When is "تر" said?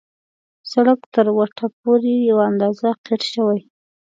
1.15-1.27